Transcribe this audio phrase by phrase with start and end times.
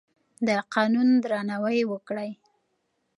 [0.47, 2.31] د قانون درناوی وکړئ.